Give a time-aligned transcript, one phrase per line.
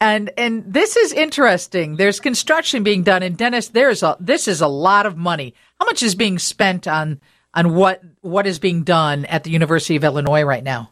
[0.00, 1.96] And and this is interesting.
[1.96, 5.54] There's construction being done, and Dennis, there's a this is a lot of money.
[5.80, 7.20] How much is being spent on
[7.54, 10.90] on what what is being done at the University of Illinois right now?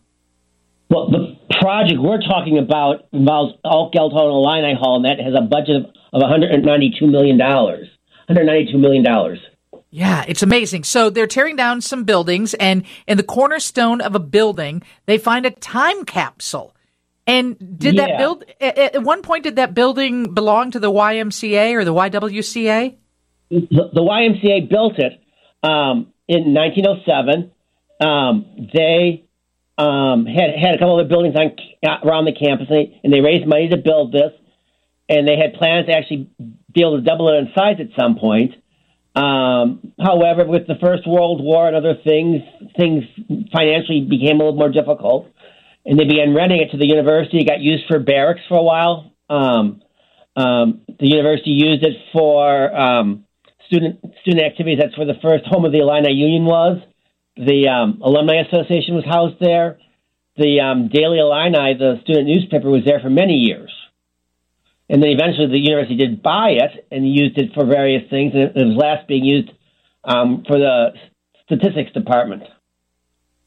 [0.91, 5.43] Well, the project we're talking about involves Hall and Illini Hall, and that has a
[5.43, 7.89] budget of, of 192 million dollars.
[8.29, 9.39] 192 million dollars.
[9.91, 10.85] Yeah, it's amazing.
[10.85, 15.47] So they're tearing down some buildings, and in the cornerstone of a building, they find
[15.47, 16.76] a time capsule.
[17.27, 18.07] And did Yeah.
[18.07, 19.45] that build at, at one point?
[19.45, 22.95] Did that building belong to the YMCA or the YWCA?
[23.51, 25.21] The, the YMCA built it
[25.63, 27.51] um, in 1907.
[28.01, 29.25] Um, they
[29.79, 31.57] um, had had a couple other buildings on
[32.05, 34.33] around the campus, and they, and they raised money to build this.
[35.09, 36.31] And they had plans to actually
[36.73, 38.55] be able to double it in size at some point.
[39.15, 42.43] Um, however, with the First World War and other things,
[42.77, 43.05] things
[43.53, 45.29] financially became a little more difficult,
[45.87, 47.39] and they began renting it to the university.
[47.39, 49.13] It got used for barracks for a while.
[49.31, 49.83] Um,
[50.35, 53.25] um, the university used it for um,
[53.67, 54.79] student student activities.
[54.83, 56.83] That's where the first home of the Illini Union was.
[57.37, 59.79] The um, Alumni Association was housed there.
[60.37, 63.73] The um, Daily Illini, the student newspaper, was there for many years.
[64.89, 68.33] And then eventually the university did buy it and used it for various things.
[68.35, 69.51] And it was last being used
[70.05, 70.93] um, for the
[71.47, 72.43] statistics department.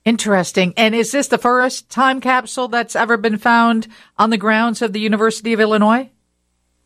[0.09, 0.73] Interesting.
[0.75, 4.91] And is this the first time capsule that's ever been found on the grounds of
[4.91, 6.09] the University of Illinois?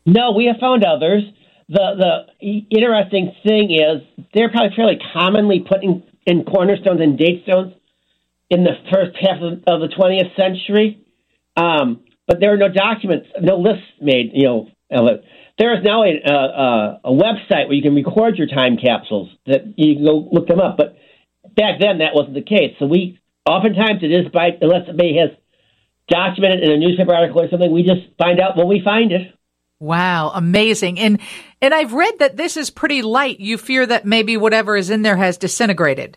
[0.04, 1.22] No, we have found others.
[1.70, 4.02] The the interesting thing is
[4.34, 7.72] they're probably fairly commonly put in, in cornerstones and date stones
[8.50, 11.02] in the first half of, of the 20th century.
[11.56, 14.32] Um, but there are no documents, no lists made.
[14.34, 15.18] You know.
[15.56, 19.62] There is now a, a, a website where you can record your time capsules that
[19.78, 20.76] you can go look them up.
[20.76, 20.98] But
[21.56, 22.76] back then that wasn't the case.
[22.78, 25.30] So we oftentimes it is by unless somebody has
[26.08, 29.34] documented in a newspaper article or something, we just find out when we find it.
[29.80, 30.98] Wow, amazing.
[30.98, 31.20] And
[31.60, 33.40] and I've read that this is pretty light.
[33.40, 36.16] You fear that maybe whatever is in there has disintegrated.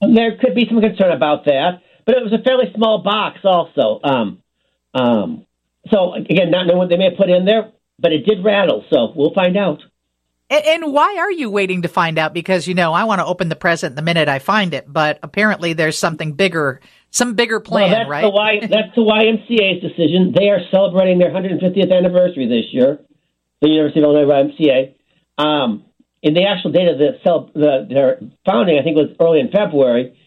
[0.00, 3.40] And There could be some concern about that, but it was a fairly small box
[3.44, 4.00] also.
[4.02, 4.42] Um,
[4.94, 5.46] um,
[5.90, 8.84] so again, not knowing what they may have put in there, but it did rattle.
[8.90, 9.82] So we'll find out.
[10.50, 12.34] And, why are you waiting to find out?
[12.34, 15.20] Because you know I want to open the present the minute I find it, but
[15.22, 16.80] apparently there's something bigger,
[17.10, 18.22] some bigger plan, well, that's right?
[18.22, 20.34] The y, that's the YMCA's decision.
[20.36, 22.98] They are celebrating their 150th anniversary this year,
[23.60, 24.94] the University of Illinois YMCA.
[25.38, 25.84] Um,
[26.22, 29.50] and the actual date of the, cel- the their founding, I think, was early in
[29.52, 30.18] February,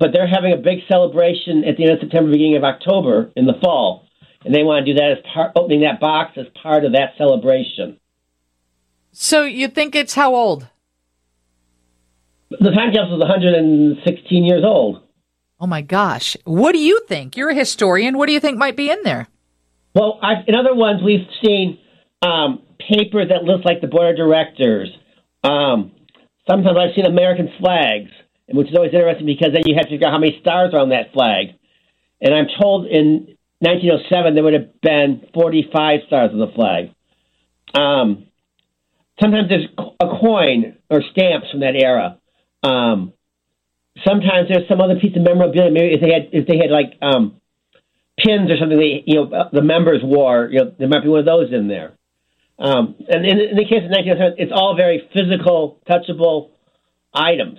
[0.00, 3.46] but they're having a big celebration at the end of September, beginning of October in
[3.46, 4.08] the fall,
[4.44, 7.14] and they want to do that as part, opening that box as part of that
[7.16, 7.98] celebration.
[9.12, 10.68] So you think it's how old?
[12.50, 15.02] The time capsule is 116 years old.
[15.60, 16.36] Oh my gosh!
[16.44, 17.36] What do you think?
[17.36, 18.16] You're a historian.
[18.16, 19.28] What do you think might be in there?
[19.94, 21.78] Well, I've, in other ones, we've seen
[22.22, 24.88] um, papers that list like the board of directors.
[25.42, 25.92] Um,
[26.48, 28.10] sometimes I've seen American flags,
[28.48, 30.80] which is always interesting because then you have to figure out how many stars are
[30.80, 31.48] on that flag.
[32.20, 36.94] And I'm told in 1907 there would have been 45 stars on the flag.
[37.74, 38.27] Um,
[39.20, 42.18] sometimes there's a coin or stamps from that era.
[42.62, 43.12] Um,
[44.04, 45.70] sometimes there's some other piece of memorabilia.
[45.70, 47.40] Maybe if they had, if they had like um,
[48.18, 50.48] pins or something, they, you know, the members wore.
[50.50, 51.92] You know, there might be one of those in there.
[52.58, 56.50] Um, and in, in the case of 1907, it's all very physical, touchable
[57.14, 57.58] items.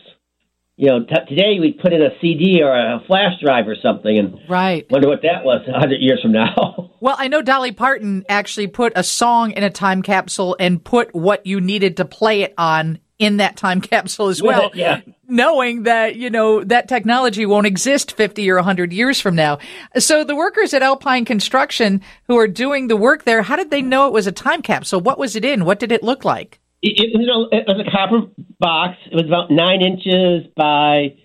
[0.80, 4.18] You know, t- today we put in a CD or a flash drive or something,
[4.18, 4.90] and Right.
[4.90, 6.92] wonder what that was 100 years from now.
[7.02, 11.16] Well, I know Dolly Parton actually put a song in a time capsule and put
[11.16, 14.72] what you needed to play it on in that time capsule as well.
[14.74, 15.00] yeah.
[15.26, 19.60] Knowing that, you know, that technology won't exist 50 or 100 years from now.
[19.98, 23.82] So the workers at Alpine Construction who are doing the work there, how did they
[23.82, 25.00] know it was a time capsule?
[25.00, 25.64] What was it in?
[25.64, 26.60] What did it look like?
[26.82, 28.28] It, it, was a, it was a copper
[28.60, 28.98] box.
[29.12, 31.16] It was about nine inches by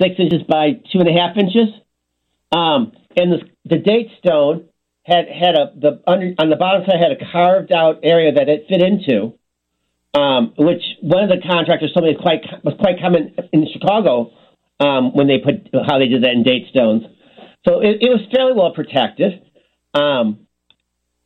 [0.00, 1.68] six inches by two and a half inches.
[2.52, 4.68] Um, and the, the date stone
[5.04, 8.48] had had a the under, on the bottom side had a carved out area that
[8.48, 9.34] it fit into,
[10.14, 14.32] um, which one of the contractors told me quite was quite common in Chicago
[14.80, 17.02] um, when they put how they did that in date stones.
[17.66, 19.42] So it, it was fairly well protected.
[19.94, 20.43] Um,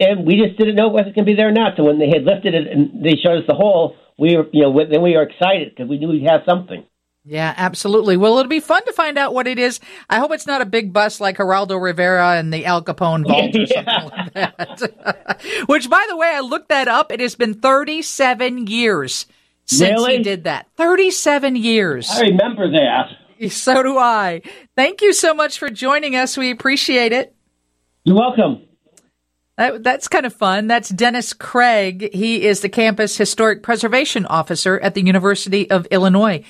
[0.00, 1.76] and we just didn't know whether it was going to be there or not.
[1.76, 4.62] So when they had lifted it and they showed us the hole, we were, you
[4.62, 6.84] know, then we were excited because we knew we'd have something.
[7.24, 8.16] Yeah, absolutely.
[8.16, 9.80] Well, it'll be fun to find out what it is.
[10.08, 13.54] I hope it's not a big bus like Geraldo Rivera and the Al Capone vault
[13.54, 15.42] or something like that.
[15.66, 17.12] Which, by the way, I looked that up.
[17.12, 19.26] It has been 37 years
[19.66, 20.16] since Really?
[20.18, 20.68] he did that.
[20.76, 22.08] 37 years.
[22.10, 23.50] I remember that.
[23.50, 24.40] So do I.
[24.74, 26.36] Thank you so much for joining us.
[26.38, 27.34] We appreciate it.
[28.04, 28.62] You're welcome.
[29.58, 30.68] That, that's kind of fun.
[30.68, 32.10] That's Dennis Craig.
[32.14, 36.44] He is the campus historic preservation officer at the University of Illinois.